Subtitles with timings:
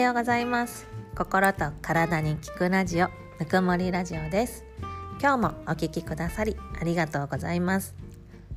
[0.00, 0.86] ようございます。
[1.14, 3.08] 心と体に効くラジオ
[3.38, 4.64] ぬくもりラジオです。
[5.20, 7.94] 今日もお聞きくださりありがとうございます。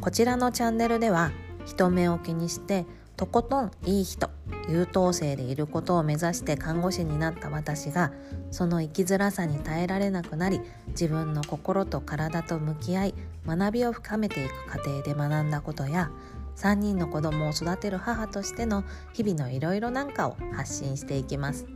[0.00, 1.32] こちらのチャンネルでは
[1.66, 2.86] 人目を気にして
[3.16, 4.30] とことんいい人
[4.68, 8.12] 優等生でいることを目指して看護師になった私が
[8.50, 13.14] その生きづらさに耐えられなくなり自分の心と体と向き合い
[13.46, 16.10] 学びを深めていく過程で学んだことや
[16.56, 21.66] 3人の子供を育てる母としての日々のいろいろなんかを発信していきます。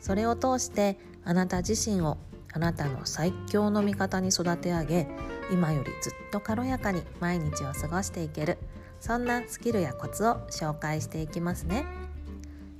[0.00, 2.18] それを通してあなた自身を
[2.52, 5.08] あなたの最強の味方に育て上げ
[5.50, 8.58] 今よりずっと軽やかに毎日を過ごしていける
[9.00, 11.84] そんなスキルやコツを紹介していきますね。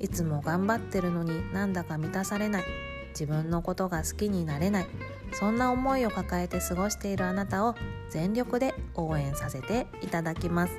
[0.00, 2.64] いつも頑張ってるのになんだか満たされない
[3.10, 4.86] 自分のことが好きになれない
[5.32, 7.74] そんな思いを抱えて過ごしているあなたを
[8.08, 10.72] 全力で応援させていただきます。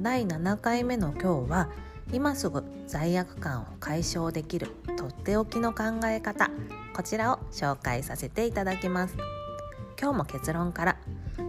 [0.00, 1.68] 第7回目の今日は
[2.12, 6.52] 今すぐ罪悪感を解消できるとっておきの考え方
[6.94, 9.16] こちらを紹介させていただきます。
[10.00, 10.96] 今日も結論から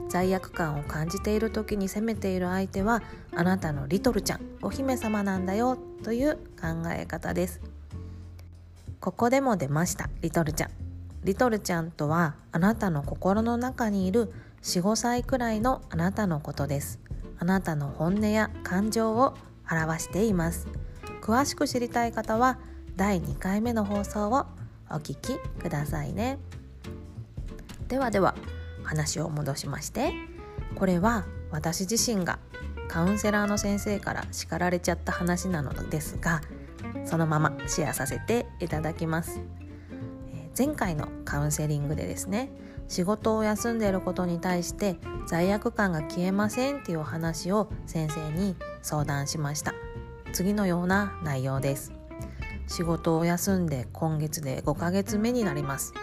[0.10, 3.04] 罪悪感を感じている時に責めている相手は
[3.36, 7.62] あなたのリトルちゃんお姫様なんだよという考え方です。
[9.00, 10.70] ここでも出ましたリトルちゃん。
[11.24, 17.00] リトルちゃんとはあなたの心の中にいる45歳くらいのあなたのことです。
[17.40, 19.34] あなたの本音や感情を
[19.72, 20.68] 表しています。
[21.22, 22.60] 詳しく知りたい方は
[22.96, 24.46] 第2回目の放送を
[24.90, 26.38] お聞きくださいね。
[27.88, 28.36] ではでは
[28.84, 30.14] 話を戻しまして。
[30.76, 32.40] これは私自身が
[32.88, 36.42] カウンセラーの先生から叱られちゃった話なのですが
[37.06, 39.42] そのままシェアさせていただきます。
[40.58, 42.52] 前回のカウンセリングでですね
[42.90, 49.74] 仕事を休んでいることに対して罪悪感が消えませんっていうお話を先生に相談しました。
[50.34, 51.94] 次のような内容です。
[52.68, 55.94] 仕事を休んで今月で5ヶ月目になります。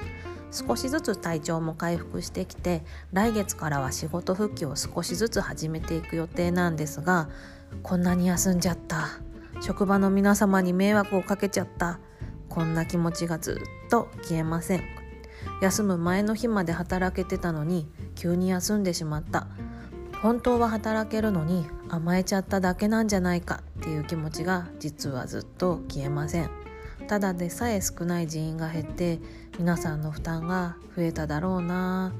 [0.52, 2.82] 少しずつ体調も回復してきて
[3.12, 7.28] 来月からは仕事復帰を少しずつ始めていく予定なんですが
[7.82, 9.08] こんなに休んじゃった。
[9.60, 11.98] 職場の皆様に迷惑をかけちゃった。
[12.48, 14.95] こんな気持ちがずっと消えません。
[15.60, 19.46] 休む前の日まで働けてたのに急に休んでしまった。
[20.22, 26.50] 本当は働けるのに甘えちゃっただけなんじゃないかっていう気持ちが実はずっと消えません。
[27.06, 29.20] ただでさえ少ない人員が減って
[29.58, 32.12] 皆さんの負担が増えただろうな。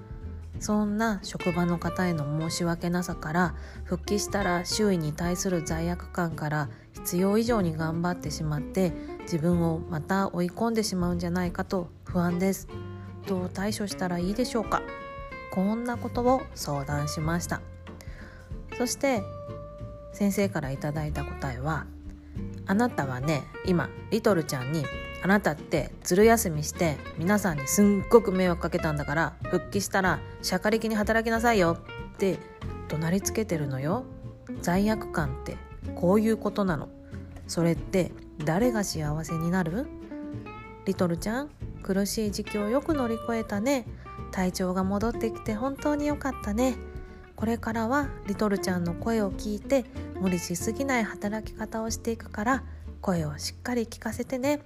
[0.60, 3.54] そんな職場の方への申し訳なさから
[3.84, 12.69] 復帰したら周囲に対する罪悪感から必要以上に頑張ってしまって自分をまた追い込んでしまうんじゃないかと不安です。
[13.26, 14.82] どう対処したらいいでしょうか？
[15.53, 17.60] こんなことを相談しました。
[18.78, 19.22] そして
[20.12, 21.87] 先生からいただいた答えは
[22.66, 24.84] あなたはね今リトルちゃんに
[25.22, 31.78] あなたってずる休みして皆さんにすんごく迷惑かけたんだから復帰したらしゃかりきに働きなさいよ
[32.12, 32.38] って
[32.88, 34.04] 怒鳴りつけてるのよ。
[34.62, 35.56] 罪悪感って
[35.94, 36.88] こういうことなの。
[37.47, 38.12] それって
[38.44, 39.87] 誰が幸せになる？
[40.84, 41.50] リトルちゃん？
[41.87, 43.87] 苦しい時期をよく乗り越えたね。
[44.33, 46.77] 体調が戻ってきて本当によかったね。
[47.37, 49.85] これからはリトルちゃんの声を聞いて
[50.21, 52.65] 無理しすぎない働き方をしていくから
[53.01, 54.63] 声をしっかり聞かせてね。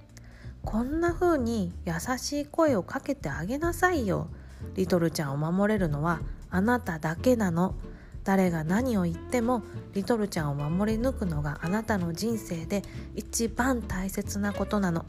[0.63, 4.27] こんな風に優しい声をかけてあげなさいよ。
[4.75, 7.75] リトルちゃんを守れるのはあなただけなの。
[8.23, 12.83] 誰が何を言ってもリトルちゃんを守り抜くのがあなたの人生で
[13.15, 15.05] 一番大切なことなの。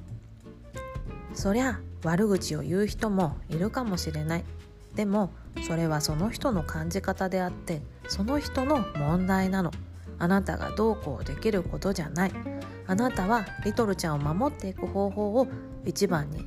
[1.35, 4.45] そりゃ悪口を言う人もいるかもしれない。
[4.95, 5.31] でも
[5.67, 9.71] それはその人の感じ方であってその人の問題なの。
[10.19, 12.33] あなたがどうこうできることじゃない。
[12.87, 15.49] あなたはリトルちゃんを守っていく方法を
[15.85, 16.45] 一番に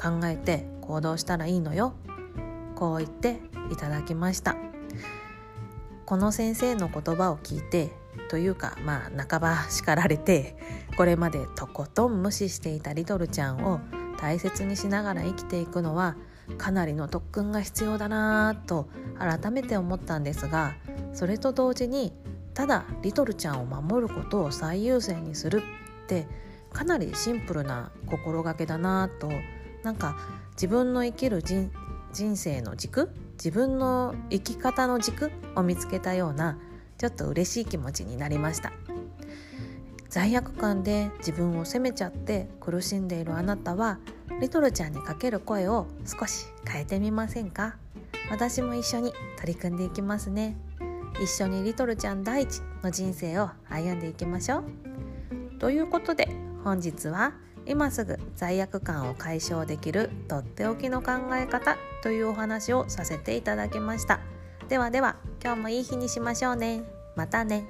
[0.00, 1.94] 考えて行動したらいいのよ。
[2.74, 4.56] こう言っていただきました。
[6.06, 7.90] この先生の言葉を聞いて
[8.28, 10.56] というかまあ半ば叱られて
[10.96, 13.80] これまでとことん無視していたリトルちゃんを
[14.22, 16.14] 大切にしながら生きていくのは
[16.56, 18.88] かなりの特訓が必要だなぁと
[19.18, 20.74] 改めて思ったんですが
[21.12, 22.12] それと同時に
[22.54, 25.62] ただリトルちゃんを守ることを最優先にする
[26.04, 26.28] って
[26.72, 29.28] かなりシンプルな心がけだなと
[29.82, 30.16] なんか
[30.52, 31.70] 自分の生きる人
[32.36, 36.58] 生の軸自分の生き方の軸を見つけたような
[36.96, 38.72] ちょっと嬉しい気持ちになりました。
[40.12, 43.98] 罪悪感で自分を責めちゃって苦しんでいるあなたは
[44.42, 47.76] リトルちゃんにかける声を少し変えてみませんか？
[48.30, 50.58] 私も一緒に取り組んでいきますね。
[51.22, 55.58] 一緒にリトルちゃん第一の人生を歩んでいきましょう。
[55.58, 56.28] ということで
[56.62, 57.32] 本日は
[57.64, 64.20] 今すぐ罪悪感を解消できるとっておきの考え方というお話をさせていただきました。
[64.68, 66.82] ではでは今日もいい日にしましょうね。
[67.16, 67.64] またね。